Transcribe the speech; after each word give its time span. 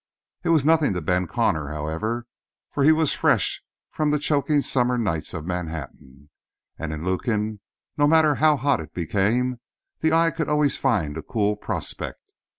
It 0.43 0.49
was 0.49 0.65
nothing 0.65 0.95
to 0.95 1.01
Ben 1.03 1.27
Connor, 1.27 1.67
however, 1.69 2.25
for 2.71 2.83
he 2.83 2.91
was 2.91 3.13
fresh 3.13 3.63
from 3.91 4.09
the 4.09 4.17
choking 4.17 4.61
summer 4.61 4.97
nights 4.97 5.31
of 5.31 5.45
Manhattan, 5.45 6.31
and 6.79 6.91
in 6.91 7.05
Lukin, 7.05 7.59
no 7.99 8.07
matter 8.07 8.33
how 8.41 8.57
hot 8.57 8.79
it 8.79 8.95
became, 8.95 9.59
the 9.99 10.11
eye 10.11 10.31
could 10.31 10.49
always 10.49 10.75
find 10.75 11.19
a 11.19 11.21
cool 11.21 11.55
prospect. 11.55 12.31